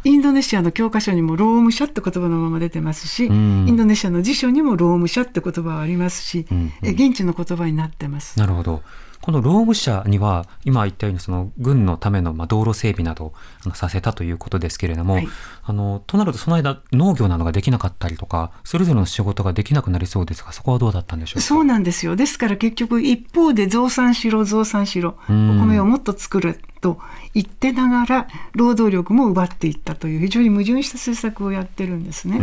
[0.03, 8.39] インドネシアの教科書にも労務者って言葉のまま出てますし、うん、インドネシアの辞書にも労務者って言葉はありますし、うんうん、現地の言葉になってます。
[8.39, 8.83] なるほど。
[9.23, 13.33] この労務者には今言ったようにその軍のためのまあ道路整備など
[13.75, 15.29] させたということですけれども、はい、
[15.65, 21.41] あのとなるとその間農業などができなかったりとかそれぞれの仕事ができなくなりそうですがそこはどうだったんでしょうか？
[21.43, 22.17] そうなんですよ。
[22.17, 26.99] ですから結局一方で増産しろ増産しろお米をもっと作ると
[27.35, 32.39] 言ってながら労働力も奪っていったという非常に矛盾した政策をやってるんですね。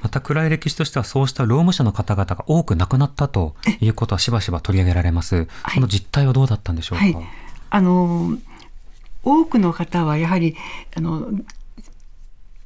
[0.00, 5.46] うんまた暗い歴史としてはそうした労務者の方々が多く亡くなったということはしばしば取り上げられます。
[5.74, 7.04] その実態はどうだったんでしょうか？
[7.04, 7.16] はい、
[7.68, 8.38] あの
[9.22, 10.56] 多くの方はやはり
[10.96, 11.28] あの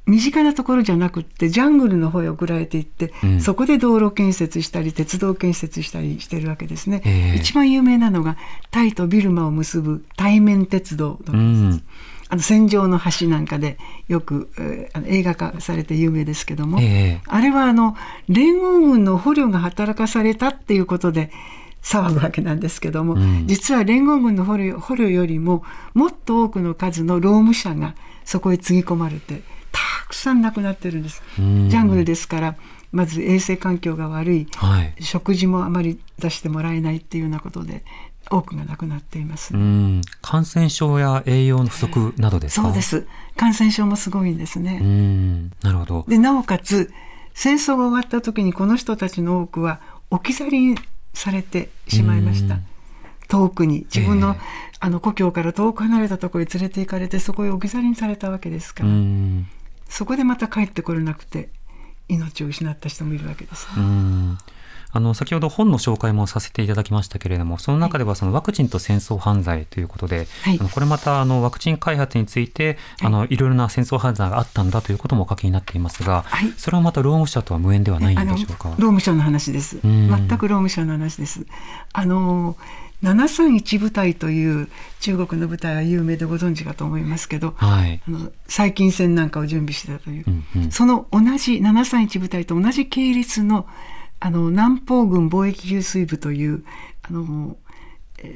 [0.07, 8.37] 身近なところじゃなくってジャングルの方へ送られていって、うん、そこで道路建設したり鉄道建設したりしてるわけですね、えー、一番有名なのが
[8.69, 11.83] タイとビルマを結ぶ対面鉄道の、うん、
[12.35, 13.77] あの戦場の橋なんかで
[14.09, 17.95] よく、えー、映画化されて有名ですけども、えー、あれはあの
[18.27, 21.31] 連合軍の捕虜が働かされたっていうことで
[21.81, 27.95] 騒ぐわけなんですけども、うん、実は連合軍の捕虜捕虜よりももっと多くの数の労務者が
[28.25, 31.21] そこへつぎ込まれてたくさん亡くなってるんです。
[31.37, 32.55] ジャングルですから
[32.91, 37.83] まず衛生環境が悪い、はい、食事もあまり出してもらえないっていうようなことで
[38.29, 39.53] 多くが亡くなっています。
[40.21, 43.07] 感染症や栄養の不足などですそうです。
[43.35, 45.51] 感染症もすごいんですね。
[45.61, 46.05] なるほど。
[46.07, 46.91] でなおかつ
[47.33, 50.77] 戦争が終わった時にこの人たちの多くは置き去りに
[51.13, 52.57] されてしまいました。
[53.27, 54.37] 遠くに自分の,、えー、
[54.81, 58.89] あの故郷から遠く離れたところに連れて行かれてそこへ置き去りにされたわけですから
[59.89, 61.49] そこでまた帰ってこれなくて
[62.07, 63.67] 命を失った人もいるわけです。
[64.95, 78.69] あの先ほど本の紹介もさせていただきましたけれどもその中ではそのワクチンと戦争犯罪ということで、はい、あのこれまたあのワクチン開発について、はい、あのいろいろな戦争犯罪があったんだということもお書きになっていますが、はい、それはまた労務者とは無縁ではないんでしょうか？
[78.69, 79.81] 労務者の話です。
[79.83, 81.45] 全く労務者の話です。
[81.91, 82.55] あの
[83.03, 84.69] 731部隊という
[85.01, 93.67] 中国の部隊は有名でご存知かと思いますけど、はい、あの細菌戦なんかを準備してたという、うんうん、その同じ731部隊と同じ系列の
[94.19, 96.63] あの南方軍貿易給水部という
[97.03, 97.57] あの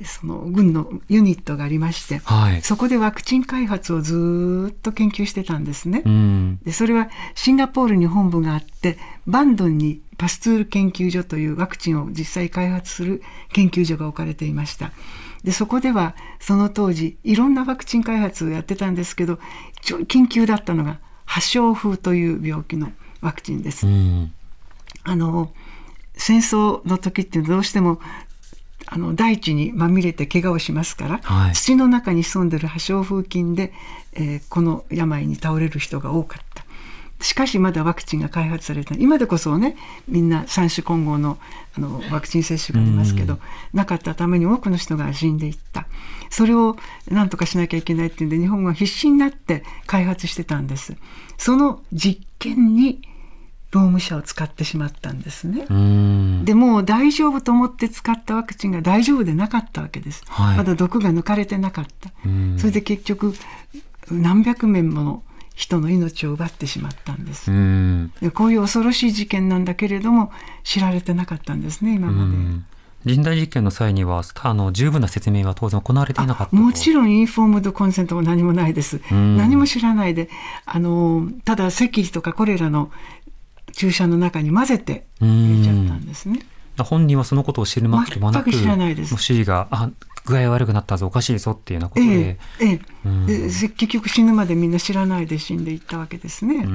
[0.05, 6.03] その軍のユニットがありまして、はい、そこでワクチン開発をずっと研究してたんですね。
[6.05, 14.91] うん、でそれはシンガポールに本部があってバンドンにパスツール研究所というワクチンを実際開発する研究所が置かれていました。
[15.43, 19.39] でそこではその当時いろんなワクチン開発をやってたんですけど
[19.81, 23.87] 緊急だったのが破傷風という病気のワクチンです。
[23.87, 24.33] うん、
[25.09, 25.51] あの
[26.13, 27.99] 戦争の時ってどうしても
[28.85, 33.73] あの大地にまみれて怪我をしますから、はい、土の中に潜んでる破傷風菌で、
[34.13, 36.63] えー、この病に倒れる人が多かった。
[37.21, 39.75] しかしまだワクチンが開発された今でこそね
[40.07, 41.37] みんな三種混合の
[41.75, 43.39] あのワクチン接種がありますけど、
[43.73, 45.87] なかったために多くの人が死んでいった。
[46.29, 46.77] それを
[47.09, 50.95] 何とかしなきゃいけないっていうんで日本は必死になって開発してたんです。
[51.37, 53.01] その実験に
[53.71, 55.65] 労務者を使ってしまったんですね。
[56.43, 60.23] でも大丈夫と思って使ったワクチンが大丈夫でなかったわけです。
[60.27, 62.09] はい、まだ毒が抜かれてなかった。
[62.57, 63.35] それで結局
[64.11, 67.51] 何百名もの人の命を奪ってしまったんです。
[68.21, 70.31] でこういう恐ろしい事件なんだけれども
[70.63, 72.79] 知られてなかったんですね今まで。
[73.05, 80.29] 人体実験の際にはあの十分な説明は当然行われていなかったもちろんインフォームドコンセントも何もないです、何も知らないで
[80.65, 82.91] あのただ赤痢とかコレラの
[83.73, 86.39] 注射の中に混ぜて入れちゃったんですね。
[86.77, 89.17] 本人はそのことを知るまでもなく、知らないです。
[89.17, 89.89] 主治があ
[90.25, 92.79] 具合悪くなったぞおかしいぞっていうようなことで、えええ
[93.27, 96.65] え、結局死ぬまでみんな知らないで死んでいったわけですね。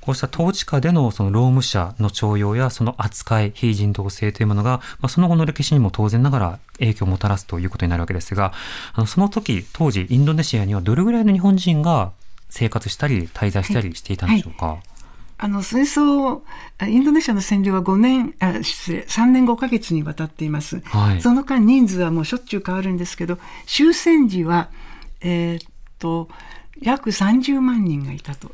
[0.00, 8.52] こうした統治下でのその労務者の徴用やその扱い、非人道性というものが、まあ、その後の歴史にも当然ながら影響をもたらすということになるわけですが、
[8.94, 12.12] あのその時、当時インドネシアにはどれぐらいの日本人が
[12.48, 14.66] 生活したり滞在したりしていたんでしょうか？
[14.66, 14.82] はいはい
[15.38, 16.40] あの戦争
[16.86, 24.68] インドネシアの占領は5年あ失礼3年5か月にわたっています、はい、その間人数はもうしょっちゅう変わるんですけど終戦時は
[25.20, 25.68] えー、っ
[26.00, 26.28] と
[26.80, 28.50] 約30万人がいたと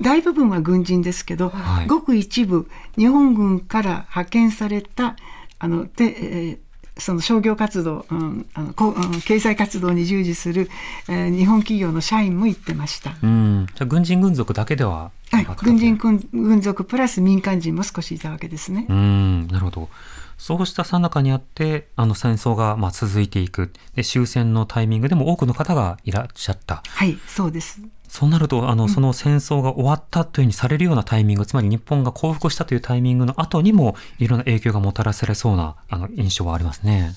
[0.00, 5.16] 大部分は軍人ですけど、はい、ごく一部日本軍から派遣された
[5.58, 6.58] あので、えー
[6.98, 10.68] その商業活動、うん、あのこう、うん、経済活動に従事する、
[11.08, 13.16] えー、日本企業の社員も言ってました。
[13.22, 18.86] うん、じゃ軍人軍属だけでははい、軍人軍属プラス民間人も少しいたわけですね。
[18.88, 19.88] うんなるほど。
[20.36, 23.72] そうしたさなかにあって、あの戦争がまあ続いていく。
[23.94, 26.82] で、終戦のタイミングでも多くの方がいらっしゃった。
[26.84, 27.80] はい、そうです。
[28.08, 37.14] そうなると、あの、その戦争が終わったというふうにされるようなタイミング、つまり日本が降伏したというタイミングの後にも、いろんな影響がもたらされそうな、あの、印象はありますね。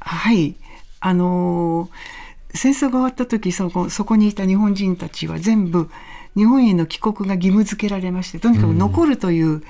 [0.00, 0.54] はい。
[1.00, 5.90] あのー、戦争が終わった時、そこ、そこにいた日本人たちは全部、
[6.36, 9.62] 日本への帰国が義務付けられまして、とにかく残るという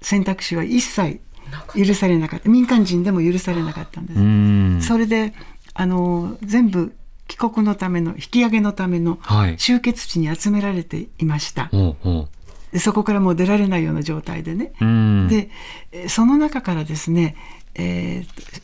[0.00, 1.20] 選択肢は一切
[1.76, 2.48] 許されなかった。
[2.48, 4.88] 民間人でも許されなかったんです。
[4.88, 5.34] それで、
[5.74, 6.92] あのー、全部
[7.28, 9.18] 帰国のための引き上げのための
[9.56, 11.70] 集結地に集められていました。
[11.72, 12.28] は
[12.72, 14.72] い、そこからもう出られないような状態でね。
[15.28, 17.36] でその中からですね、
[17.74, 18.62] えー、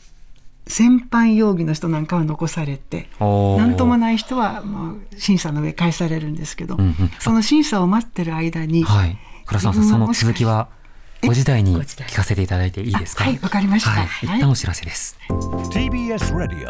[0.69, 10.69] 戦犯容疑の人なんかは残されて何ともない人はもう審査の上返されるんですけど、うんうん、その審査を待ってる間に、はい、倉さんその続きは
[11.21, 13.25] ご時代に聞かせていただいていいですか？
[13.25, 15.17] はいわかりました、はい、一旦お知らせです、
[15.71, 16.69] TBS ラディオ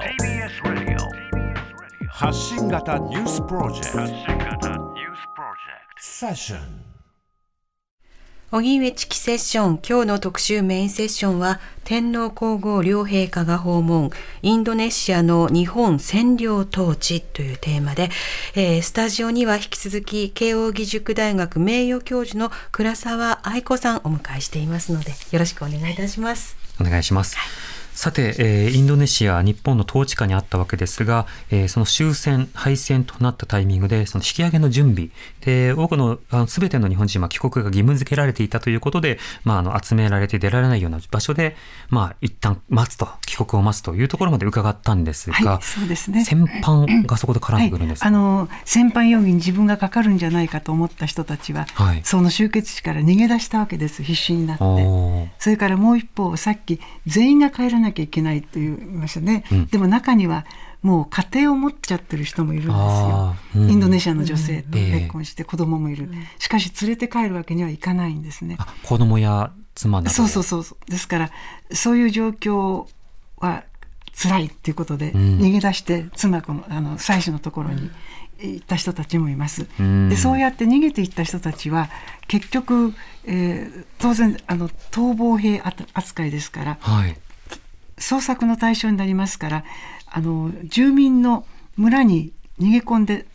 [2.07, 4.69] 発信型ニュースプロジェクト。
[6.01, 6.88] セッション
[8.51, 9.79] 荻上チキセッション。
[9.87, 14.09] 今日の特集メインセッションは天皇皇后両陛下が訪問。
[14.41, 18.09] インドネシアの日本占領統治というテーマで、
[18.55, 26.57] えー、スタジオには引き続き慶應義塾大学名誉教授の倉沢愛子さんお迎えしていますのでよろしくお願いいたします。
[26.81, 27.68] お願いします、はい
[27.99, 35.09] さて、えー、インドネシア、日本の統治下にあったわけですが、えー、その終戦、敗戦となったタイミングで、その引き上げの準備、
[35.41, 41.57] で、多くの、すべての日本人は帰国が義務付けられていたということで、まあ、あの、集められて出られないような場所で、
[41.89, 46.23] まあ、一旦待つと、帰国を待つというところまで伺ったんですが、はい、そうですね。
[46.23, 55.31] 戦犯がそこで絡んでくるんです、はい、あの、戦犯容疑に自分がかかるんじゃないかと思った人たちは、はい、その集結地から逃げ出したわけです、必死になって。
[55.37, 60.45] それからもう一方、さっき、全員が帰らなきゃいけないという言いましたね、うん、でも中には
[60.81, 68.57] もう家庭を持っちゃってる人もいるんですよ、うん、インドネシアの女性と結婚して子供もいる、うん、しかし連れて帰るわけにはいかないんですね。
[68.83, 71.31] 子供や妻などそうそうそうですから
[71.71, 72.87] そういう状況
[73.37, 73.63] は
[74.21, 77.89] 辛いっていうことで、逃げ出して妻このあの妻子のところに
[78.41, 79.67] 行った人たちもいます。
[80.09, 81.89] でそうやって逃げていった人たちは
[82.27, 82.93] 結局、
[83.25, 85.61] えー、当然あの逃亡兵
[85.93, 87.17] 扱いですから、はい、
[87.99, 89.63] 捜索の対象になりますから
[90.07, 91.45] あの住民の
[91.77, 93.25] 村に逃げ込んで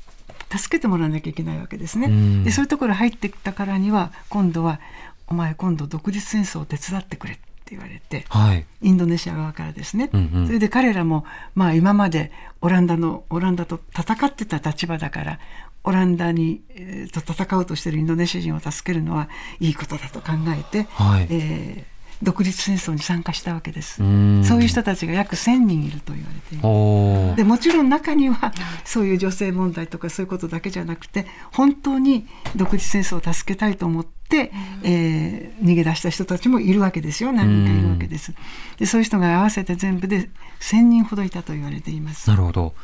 [0.57, 2.44] 助けてもらわなきゃいけないわけですね。
[2.44, 4.81] でそういうところ入ってきたからには今度は
[5.27, 11.24] 「お前今度独立戦争を手伝ってくれ」って言われて、はい、インドネシア側からですね、うんうん、それで彼らも、
[11.55, 15.38] まあ、今までオランダのオランダと戦ってた立場だから
[15.83, 23.96] オランダに、えー、と戦おうとしているインドネシア人を助けるのはいいことだと考えて、はい、えー独立戦争に参加したわけです。
[23.96, 27.37] そういう人たちが約1000人いると言われている。
[27.37, 28.53] でもちろん中には
[28.85, 37.33] そういう女性問題とかそういうことだけじゃなくて本当に独立戦争を助けたいと思って、えー、逃げ出した人たちもいるわけですよ。
[37.33, 38.33] 何人かいるわけです。
[38.79, 42.29] でそういう人が合わせて全部で1000人ほどいたと言われています。
[42.31, 42.74] なるほど。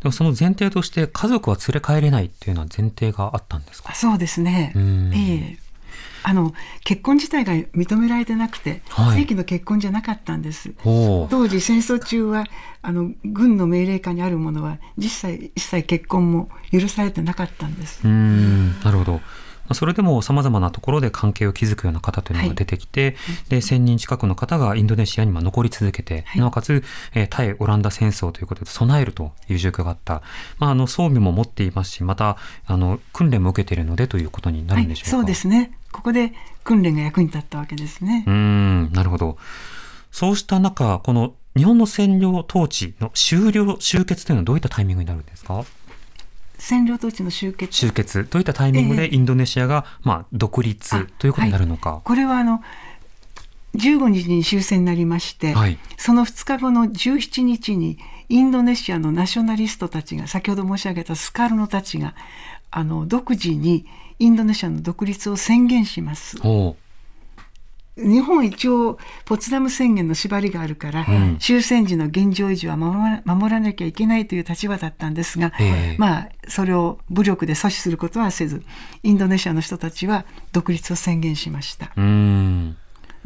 [0.00, 3.94] でもその前提として家族は連れ帰れないっていうのは前提があったんですか？
[3.94, 4.72] そうですね。
[4.76, 5.58] ええ。
[5.64, 5.67] ー
[6.22, 6.52] あの
[6.84, 10.72] 結婚自体が認められてなくて、はい、正規の結婚じゃなかったんです。
[10.84, 12.44] 当時戦争中は
[12.82, 18.00] あの軍の命令下にあるものは実際一切結婚も許されてなかったんです。
[18.04, 19.20] うんなるほど。
[19.74, 23.14] それでもさまざまなところで関係を築くような方というのが出てきて、はい、
[23.50, 26.82] で1000人近くの方がインドネシアに残り続けて、はい、なおかつ、
[27.14, 30.22] えー、対オランダ戦争ということで備えるという状況があった、
[30.58, 35.72] まあ、あの装備も持っていますしまたあの訓練も受けているのでということになるんでしょうか、はい、そうですね。
[35.92, 36.32] ここで
[36.64, 38.24] 訓練が役に立ったわけですね。
[38.26, 39.38] うんなるほど。
[40.10, 45.64] そうした中この日本の占領統治の終了終結というのはどういったタイミングになるんですか？
[46.58, 47.78] 占領統治の終結。
[47.78, 48.24] 終結。
[48.24, 51.92] といったタイミングでインドネシアが、まあ、独立ということになるのか。
[51.92, 52.62] はい、これはあの
[53.76, 62.14] 15日に終戦になりまして、はい、その2日後の17日にインドネシアのナショナリストたちが先ほど申し上げたスカルノたちが
[62.70, 63.86] あの独自に
[64.18, 66.36] インドネシアの独立を宣言します。
[67.98, 78.62] 日本一応ポツダム宣言の縛りがあるから、うん、終戦時の現状維持は守らなきゃいけないという立場だったんですが、えー、まあそれを武力で阻止することはせず
[79.02, 81.92] インドネシアの人たちは独立を宣言しました。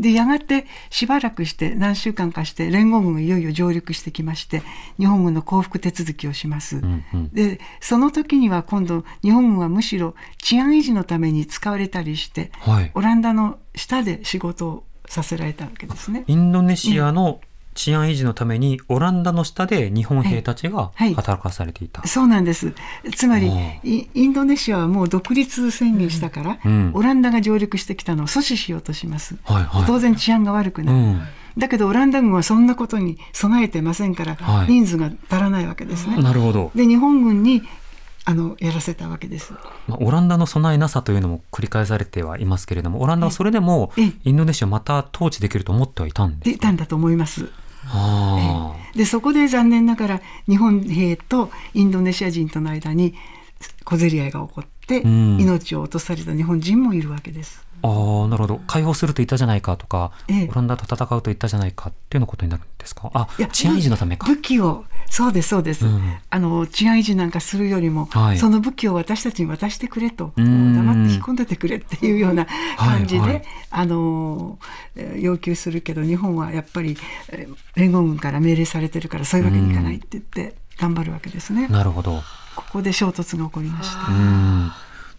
[0.03, 4.62] でやがてしばらくして何週間かして連合軍がいよいよ上陸してきまして
[4.99, 6.79] 日本軍の降伏手続きをします。
[6.79, 16.25] うんうん、でその時には今度日本軍はむしろ治安維持のために使われたりして、はい、オランダの下で仕事をさせられたわけですね。
[16.27, 17.41] インドネシアの
[17.75, 22.73] 治安維持のためにオランダの下で日本兵たちが働かされていた、はいはい、そうなんです。
[23.15, 23.51] つまり
[23.83, 31.23] インドネシアはもう独立宣言したから、うん、オランダが上陸してきたのを阻止しようとします、はいはい、当然治安が悪くなる、うん、
[31.59, 34.37] だけどオランダ軍はそんなことに備えてませんから、
[34.69, 36.71] 人数が足らないわけですね、なるほど。
[36.75, 37.63] で日本軍に
[38.25, 39.53] あのやらせたわけです、
[39.89, 47.51] まあ、オランダの備えなさというのも繰り返されてはいますけれどもオランダはそれでもインドネシアまた統治できると思ってはいたんですか、たんだと思います。
[48.95, 53.14] でそこで残念ながら日本兵とインドネシア人との間に
[53.85, 57.64] 小競り合いが起こって命を落とされた日本人もいるわけです。
[57.83, 58.61] ああなるほど。
[58.66, 63.11] 解放すると言ったじゃないかとか、ええ、オランダと戦うと言ったじゃないかっていうのことになるんですか？
[63.12, 64.27] あ治安維持のためか。
[64.27, 72.47] 武器をそうですそうです、うん、あの治安維持なんかするよりも、はい、その武器を私たちに渡してくれと黙って引っ込んでてくれっていうような
[72.79, 73.33] 感じで、はい。
[73.35, 74.59] はい、あの
[75.18, 76.97] 要求するけど日本はやっぱり
[77.75, 81.68] 連合軍から命令されてるからそういうわけにいかないって言って頑張るわけですね。
[81.68, 82.23] なるほど。
[82.55, 84.09] ここで衝突が起こりました。
[84.09, 84.75] な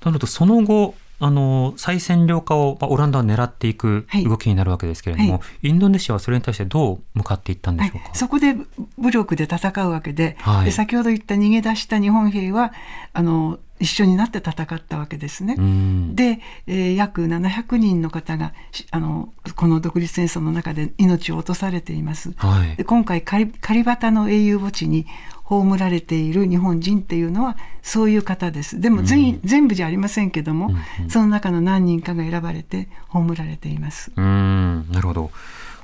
[0.05, 8.57] るほどその後あの再占領化を、まあ、オランダは狙っていく動きになるわけですけれども、はい、インドネシアはそれに対してどう向かっていったんでしょうか、はい、そこで
[8.97, 12.73] 武力で戦うわけではい、で先ほど言った逃げ出した日本兵は
[13.13, 15.55] あの一緒になって戦ったわけですね。
[15.57, 16.15] うん。
[16.15, 22.33] で、えー約700人の方がしあのこの独立戦争の中で命を落とされています。
[22.37, 22.75] はい。
[22.77, 25.05] で今回カリバタの英雄墓地に
[25.43, 30.71] 葬られている日本人っていうのはそういう方ですでも全,、全部じゃありませんけども、
[31.09, 34.11] その中の何人かが選ばれて葬られています。
[34.15, 35.31] うんなるほど。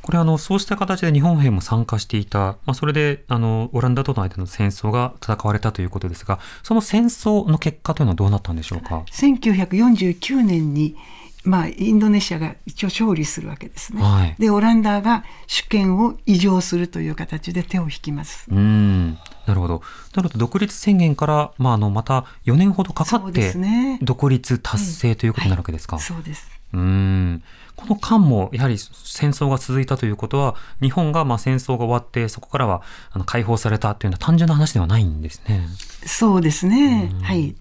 [0.01, 10.95] これあのそうした形で日本兵も参加していた、まあ、それであのオランダとの間の戦争が戦われたということですがその戦争の結果というのはどうなったんでしょうか？1949年に
[11.45, 14.01] まあ、インドネシアが一応勝利するわけですね。
[14.01, 18.47] はいでオランダが主権を移譲するという形で手を引きます。
[18.51, 19.17] うん
[19.49, 19.81] なるほど。
[20.15, 23.53] なるほど独立宣言から、まあ、あのまた4年ほどかかって
[24.01, 25.95] 独立達成ということになるわけですか。
[25.95, 26.47] はいそうです。
[26.71, 27.43] うん
[27.75, 35.67] この間もやはり戦争が続いたということは日本がまあ戦争が終わってそこからはあの解放されたというのは単純な話ではないんですね。
[36.05, 37.11] そうですね。
[37.23, 37.55] はい。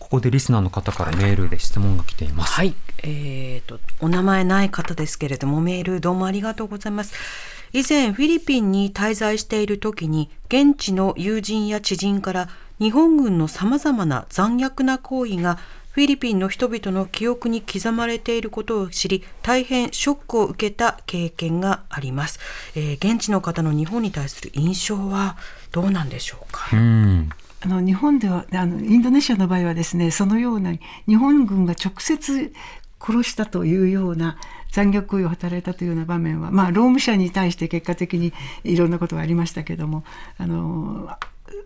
[0.00, 2.52] ここでリスナーの方からメールで質問が来ています。
[2.54, 7.14] はい、えーと、お名前ない方ですけれども、メールどうもありがとうございます。
[7.74, 12.48] 以前、フィリピンに滞在している時に、現地の友人や知人から、
[12.78, 15.58] 日本軍の様々な残虐な行為が、
[15.90, 22.38] フィリピンの人々の記憶に刻まれていることを知り、大変ショックを受けた経験があります。
[22.76, 25.36] えー現地の方の日本に対する印象は
[25.72, 26.76] どうなんでしょうか？
[26.76, 27.28] うん
[27.60, 30.72] あの日本ではあのインドネシアの場合はですねそのような
[31.08, 32.52] 日本軍が直接
[33.00, 34.36] 殺したというような
[34.74, 38.32] 残虐行為を働いたというような場面は、まあ、労務者に対して結果的に
[38.64, 40.02] いろんなことがありましたけども
[40.36, 41.08] あの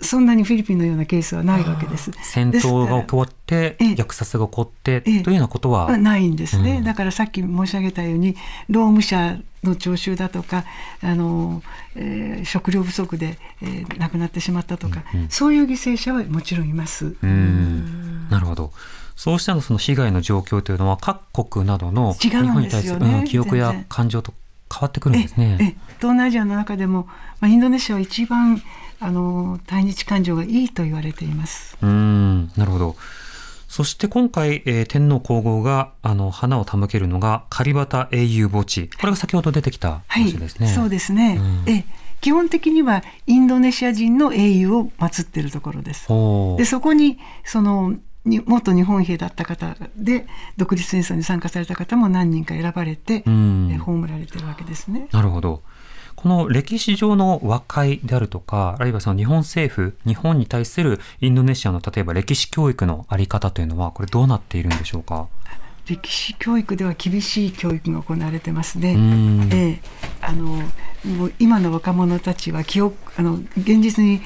[0.03, 2.13] そんなにフィリピンのようなケースはないわけです。
[2.23, 3.95] 戦闘が起こってええ。
[3.95, 5.15] 虐殺が起こってとえ。
[5.15, 6.85] えいうようなことは、はないんですね、うん。
[6.85, 8.37] だからさっき申し上げたように
[8.69, 10.65] 労務者の徴収だとか
[11.01, 11.63] あの、
[11.97, 17.17] えー食料不足で、えー亡くなってしまったとか、そういう犠牲者はもちろんいます。
[17.23, 18.29] うん。
[18.29, 18.73] なるほど。
[19.19, 24.33] そうしたのその被害の状況というのは各国などの日本に対する、うん記憶や感情と
[24.73, 25.59] 変わってくるんですね。
[25.61, 27.09] ええ東南アジアの中でも、
[27.41, 28.63] まあ、インドネシアは一番
[29.01, 31.77] あの対日感情がいいと言われています。
[31.83, 32.97] うんなるほど。
[33.67, 38.89] そして今回、えー天皇皇后があの花を手向けるのがカリバタ英雄墓地。
[39.01, 40.69] これが先ほど出てきたはい、話ですね。
[40.69, 41.85] そうですね、うんええ
[42.21, 46.09] 基本的にはインドネシア人の英雄を祀っているところです。
[46.57, 47.95] でそこにその
[48.29, 50.27] に元日本兵だった方で
[50.57, 55.09] 独立戦争に参加された方も何人か選ばれて、うんえ葬られてるわけですね。
[55.13, 55.63] なるほど。
[56.17, 65.29] この歴史上の和解であるとか、あるいはその日本政府、日本に対するインドネシアの例えば歴史教育のあり方というのは、これどうなっているんでしょうか？
[65.89, 68.95] 歴史教育では厳しい教育が行われてますね。
[68.95, 69.81] うんええ、
[70.21, 70.45] あの
[71.05, 74.21] もう今の若者たちは記憶あの現実に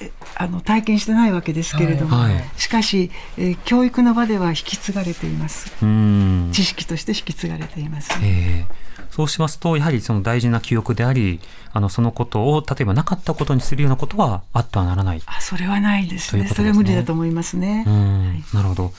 [0.00, 5.72] えあの体験してないわけですけれども、はいはいしかし、えー教育の場では引き継がれています。
[5.82, 8.10] うん知識として引き継がれています。
[8.22, 8.84] えー
[9.14, 11.38] そうしますと、やはりその大事な記憶であり、
[11.72, 15.22] あのそのことを例えばなかったことにするようなことはあってはならない。
[15.26, 16.42] あそれはないですね。
[16.42, 17.84] ねそれは無理だと思いますね。
[17.86, 18.92] うん、なるほど。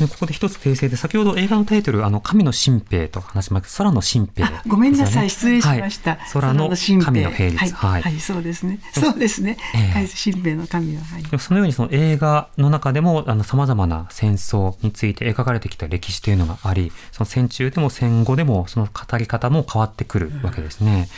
[0.00, 3.78] でここで一つ訂正で、先ほど映画のタイトル、あの神の神兵と話しました。
[3.78, 6.12] 空の神兵、あごめんなさい、失礼しました。
[6.12, 7.58] はい空の神神の兵率。
[7.58, 8.80] はい、はいはいそうですね。
[8.94, 9.56] そうですね。
[9.74, 11.38] ええはい、神兵の神は、はい。
[11.38, 21.08] そのようにその映画の中でもさまざまな戦争について描かれてきた歴史というのがありその戦中でも戦後でもその語り方も変わってくるわけですね。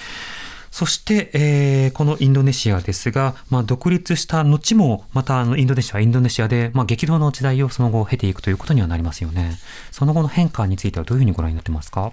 [0.72, 9.58] そして、えーこのインドネシアですが、まあ、独立した後もまたあのインドネシアはインドネシアで、まあ、激動の時代をその後経ていくということにはなりますよね。
[9.90, 12.12] その後の変化についてはどういうふうにご覧になってますか？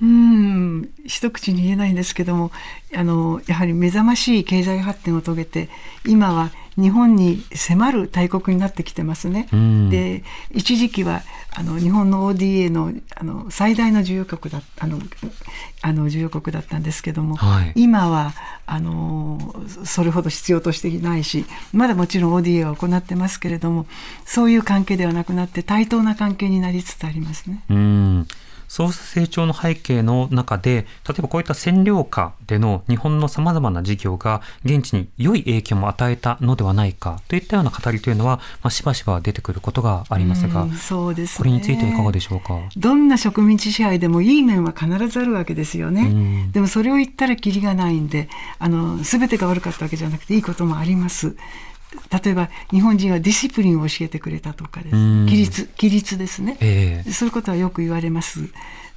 [0.00, 2.52] うん一口に言えないんですけども
[2.94, 5.68] あのやはり目覚ましい経済発展を遂げて
[6.06, 9.48] 今は日本に迫る大国になってきてますね。
[9.52, 11.22] うんで一時期は
[11.54, 14.98] あの日本の ODA のあの最大の重要国だあの
[15.82, 18.32] あの重要国だったんですけども、はい今は
[18.66, 19.38] あの
[19.84, 23.86] それほど必要としていないしまだもちろん ODA は行ってますけれども
[24.24, 27.64] そういう関係ではなくなって対等な関係になりつつありますね。
[27.68, 28.28] うん
[28.70, 42.60] そうした成長の背景の中で、例えばこういった占領下での日本の様々な事業が現地に良い影響も与えたのではないかといったような語りというのは、まあ、しばしば出てくることがありますが、うんそうですねこれについてはいかがでしょうか？
[42.76, 46.02] どんな植民地支配でもいい面は必ずあるわけですよね。
[46.02, 48.28] うんでもそれを言ったらキリがないんで、
[48.60, 51.34] あの全てが悪かったわけじゃなくていいこともあります。
[52.24, 54.96] 例えば日本人はディシプリンを教えてくれたとかです。
[54.96, 56.56] うん規律規律ですね。
[56.60, 58.48] ええそういうことはよく言われます。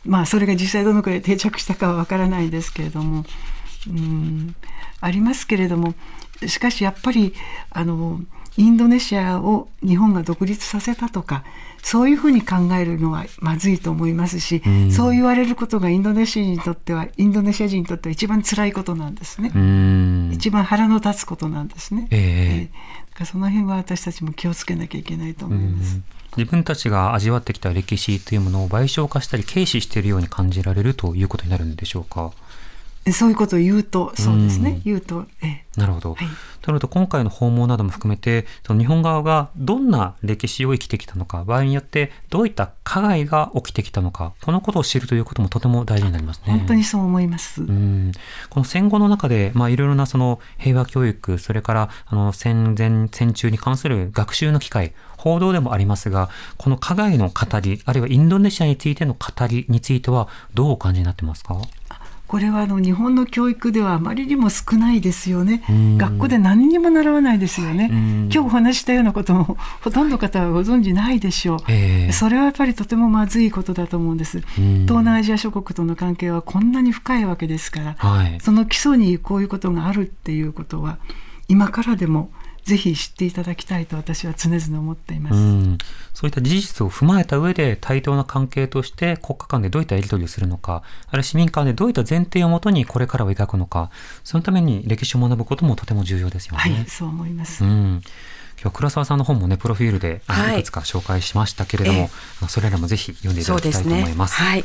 [0.06, 3.26] まあそれが実際どのくらい定着したかはわからないですけれども、
[3.88, 4.56] うん
[5.02, 5.96] ありますけれども、
[6.48, 7.34] しかしやっぱり
[7.72, 8.22] あの
[8.58, 11.44] インドネシアを日本が独立させたとか
[11.84, 26.00] そういうふうに考えるのはまずいと思いますし、うん、そう言われることがインドネシア人にとってはインドネシア人にとっては一番辛いことなんですね、うん、一番腹の立つことなんですね、えー、えー、その辺は私たちも気をつけなきゃいけないと思います。
[26.36, 32.32] 自分たちが味わってきた歴史というものを賠償化したり軽視しているように感じられるということになるんでしょうか。
[33.12, 36.14] そういうことを言うと、そうですね、言うと、えなるほど。
[36.14, 36.28] はい、
[36.62, 46.54] となると、今回の訪問なども含めて、その日本側がどんな歴史を生きてきたのか、場合によってどういった加害が起きてきたのか、このことを知るということもとても大事になりますね。
[46.54, 47.62] 本当にそう思います。
[47.62, 48.12] うん
[48.49, 61.58] この戦後の中で、まあ、いろいろなその平和教育、それからあの戦前、戦中に関する学習の機会、報道でもありますが、この加害の語り、あるいはインドネシアについての語りについては、どうお感じになってますか？
[62.34, 65.64] これはあの日本の教育ではあまりにも少ないですよね。
[66.00, 67.92] 学校で何にも習わないですよね。
[67.92, 71.60] 今日お話したようなこともほとんど方はご存知ないでしょう。
[71.68, 74.40] えー、それはやっぱりとてもまずいことだと思うんです。
[74.40, 80.98] 東南アジア諸国との関係はこんなに深いわけですから、はい、その基礎にこういうことがあるっていうことは
[81.50, 82.32] 今からでも
[82.64, 85.36] ぜひ知っていただきたいと私は常々思っています。
[85.36, 85.78] う
[86.14, 93.91] そういった事実を踏まえた上で対等な関係として国家間でどういったやり取りをするのか、あるいは市民間でどういった前提をもとにこれからを描くのか、
[94.24, 96.59] そのために歴史を学ぶこともとても重要ですよね。
[96.59, 97.64] はい、そう思います。
[97.64, 98.01] うん
[98.64, 100.22] 今日倉沢さんの本もねプロフィールで
[100.53, 102.09] いくつか紹介しましたけれども、はい、
[102.47, 104.38] それらもぜひ読んでいただきたいと思います。
[104.38, 104.64] すね、はい、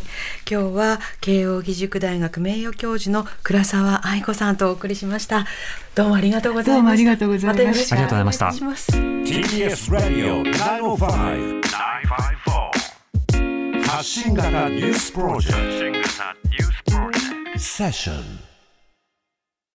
[0.48, 5.46] 今日は慶應義塾大学名誉教授の倉沢愛子さんとお送りしました。
[5.96, 6.76] どうもありがとうございました。
[6.76, 7.96] どうもありがとうございました。
[7.96, 8.94] ありがとうございました。
[8.94, 10.44] TBS ラディオ
[10.96, 11.48] 905
[13.88, 16.02] 発信型ニュースプロジェク
[16.84, 18.47] トセッション